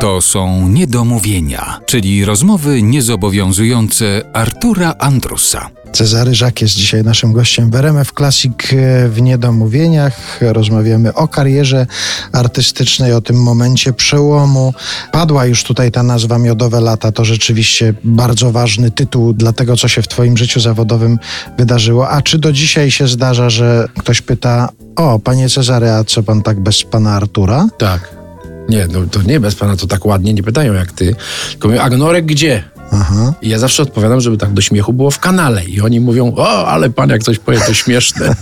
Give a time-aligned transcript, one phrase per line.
[0.00, 5.70] To są niedomówienia, czyli rozmowy niezobowiązujące Artura Andrusa.
[5.92, 10.40] Cezary Żak jest dzisiaj naszym gościem w RMF Classic e, w Niedomówieniach.
[10.40, 11.86] Rozmawiamy o karierze
[12.32, 14.74] artystycznej, o tym momencie przełomu.
[15.12, 17.12] Padła już tutaj ta nazwa Miodowe Lata.
[17.12, 21.18] To rzeczywiście bardzo ważny tytuł dla tego, co się w Twoim życiu zawodowym
[21.58, 22.10] wydarzyło.
[22.10, 26.42] A czy do dzisiaj się zdarza, że ktoś pyta, o, panie Cezary, a co pan
[26.42, 27.68] tak bez pana Artura?
[27.78, 28.17] Tak.
[28.68, 31.16] Nie, no, to nie bez pana, to tak ładnie nie pytają jak ty.
[31.50, 32.64] Tylko mówią, Agnorek gdzie?
[32.92, 33.34] Aha.
[33.42, 35.64] I ja zawsze odpowiadam, żeby tak do śmiechu było w kanale.
[35.64, 38.34] I oni mówią, o, ale pan jak coś powie, to śmieszne.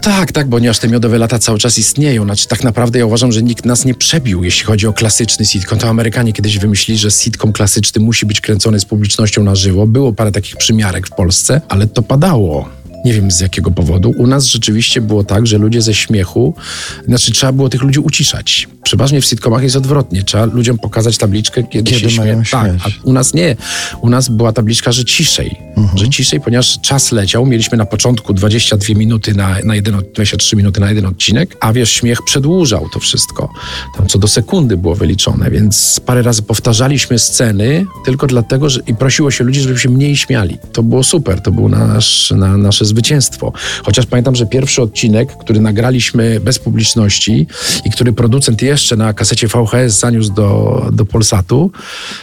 [0.00, 2.24] Tak, tak, ponieważ te miodowe lata cały czas istnieją.
[2.24, 5.78] Znaczy, tak naprawdę ja uważam, że nikt nas nie przebił, jeśli chodzi o klasyczny sitcom.
[5.78, 9.86] To Amerykanie kiedyś wymyślili, że sitcom klasyczny musi być kręcony z publicznością na żywo.
[9.86, 12.68] Było parę takich przymiarek w Polsce, ale to padało.
[13.04, 14.14] Nie wiem z jakiego powodu.
[14.16, 16.54] U nas rzeczywiście było tak, że ludzie ze śmiechu,
[17.08, 18.68] znaczy trzeba było tych ludzi uciszać.
[18.90, 20.22] Przeważnie w sitcomach jest odwrotnie.
[20.22, 22.60] Trzeba ludziom pokazać tabliczkę, kiedy, Kiedy się mają śmie...
[22.60, 23.56] Tak, a u nas nie.
[24.00, 25.56] U nas była tabliczka, że ciszej.
[25.94, 27.46] Że ciszej, ponieważ czas leciał.
[27.46, 31.72] Mieliśmy na początku 22 minuty na, na jeden, od- 23 minuty na jeden odcinek, a
[31.72, 33.52] wiesz, śmiech przedłużał to wszystko.
[33.96, 38.94] Tam co do sekundy było wyliczone, więc parę razy powtarzaliśmy sceny tylko dlatego, że i
[38.94, 40.58] prosiło się ludzi, żeby się mniej śmiali.
[40.72, 43.52] To było super, to było nasz, na, nasze zwycięstwo.
[43.84, 47.46] Chociaż pamiętam, że pierwszy odcinek, który nagraliśmy bez publiczności
[47.84, 51.70] i który producent jeszcze na kasecie VHS zaniósł do, do Polsatu,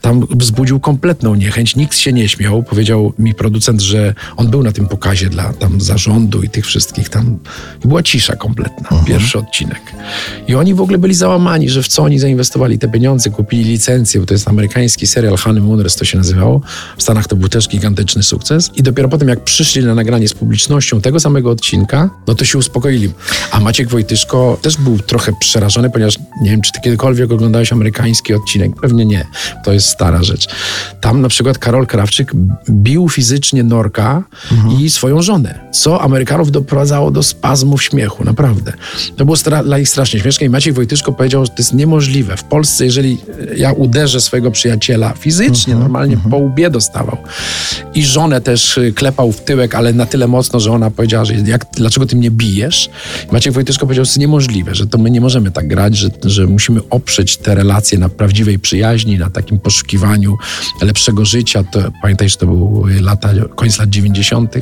[0.00, 1.76] tam wzbudził kompletną niechęć.
[1.76, 2.62] Nikt się nie śmiał.
[2.62, 7.08] Powiedział mi producent, że on był na tym pokazie dla tam zarządu i tych wszystkich
[7.08, 7.38] tam.
[7.84, 8.88] I była cisza kompletna.
[9.06, 9.80] Pierwszy odcinek.
[10.48, 14.20] I oni w ogóle byli załamani, że w co oni zainwestowali te pieniądze, kupili licencję,
[14.20, 16.60] bo to jest amerykański serial Honeymooners to się nazywało.
[16.96, 18.70] W Stanach to był też gigantyczny sukces.
[18.76, 22.58] I dopiero potem, jak przyszli na nagranie z publicznością tego samego odcinka, no to się
[22.58, 23.10] uspokoili.
[23.50, 28.34] A Maciek Wojtyszko też był trochę przerażony, ponieważ nie wiem, czy ty kiedykolwiek oglądałeś amerykański
[28.34, 28.72] odcinek.
[28.80, 29.26] Pewnie nie.
[29.64, 30.48] To jest stara rzecz.
[31.00, 32.32] Tam na przykład Karol Krawczyk
[32.70, 34.22] bił fizycznie Norka
[34.80, 38.72] i swoją żonę, co Amerykanów doprowadzało do spazmów śmiechu, naprawdę.
[39.16, 42.36] To było dla nich strasznie śmieszne i Maciej Wojtyszko powiedział, że to jest niemożliwe.
[42.36, 43.18] W Polsce, jeżeli
[43.56, 47.16] ja uderzę swojego przyjaciela fizycznie, normalnie po łbie dostawał
[47.94, 51.34] i żonę też y, klepał w tyłek, ale na tyle mocno, że ona powiedziała, że
[51.34, 52.90] jak, dlaczego ty mnie bijesz?
[53.30, 55.96] I Maciek Wojtyszko powiedział, że to jest niemożliwe, że to my nie możemy tak grać,
[55.96, 60.38] że, że musimy oprzeć te relacje na prawdziwej przyjaźni, na takim poszukiwaniu
[60.82, 61.64] lepszego życia.
[61.64, 64.54] To, pamiętaj, że to były lata, koniec lat 90.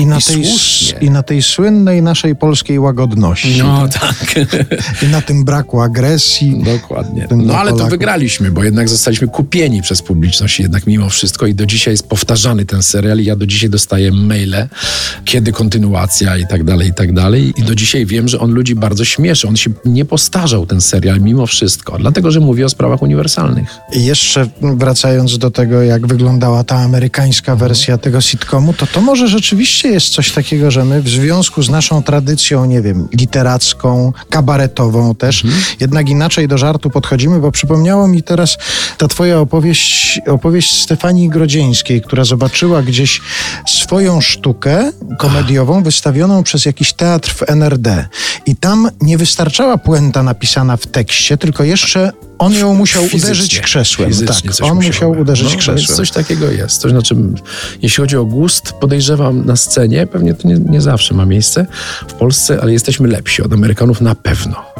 [0.00, 0.98] I na, I tej, słusznie.
[1.00, 3.58] I na tej słynnej naszej polskiej łagodności.
[3.58, 4.34] No tak.
[5.02, 6.62] I na tym braku agresji.
[6.64, 7.28] Dokładnie.
[7.30, 11.66] No ale to wygraliśmy, bo jednak zostaliśmy kupieni przez publiczność jednak mimo wszystko i do
[11.66, 14.68] dzisiaj jest powtarzany ten serial i ja do dzisiaj dostaję maile,
[15.24, 17.52] kiedy kontynuacja i tak dalej, i tak dalej.
[17.56, 19.48] I do dzisiaj wiem, że on ludzi bardzo śmieszy.
[19.48, 23.68] On się nie postarzał ten serial mimo wszystko, dlatego, że mówi o sprawach uniwersalnych.
[23.92, 29.28] I jeszcze wracając do tego, jak wyglądała ta amerykańska wersja tego sitcomu, to to może
[29.28, 35.14] rzeczywiście jest coś takiego, że my w związku z naszą tradycją, nie wiem, literacką, kabaretową
[35.14, 35.44] też,
[35.80, 38.58] jednak inaczej do żartu podchodzimy, bo przypomniało mi teraz
[38.98, 43.20] ta twoja opowieść, opowieść Stefanii Grodzieńskiej, która zobaczyła gdzieś
[43.66, 48.08] swoją sztukę komediową wystawioną przez jakiś teatr w NRD.
[48.46, 53.26] I tam nie wystarczała puenta napisana w tekście, tylko jeszcze on ją musiał Fizycznie.
[53.30, 54.10] uderzyć krzesłem.
[54.26, 55.20] Tak, on musiał być.
[55.20, 55.96] uderzyć no, Więc krzesłem.
[55.96, 56.82] coś takiego jest.
[56.82, 57.16] To znaczy,
[57.82, 61.66] jeśli chodzi o gust, podejrzewam na scenie, pewnie to nie, nie zawsze ma miejsce
[62.08, 64.79] w Polsce, ale jesteśmy lepsi od Amerykanów na pewno.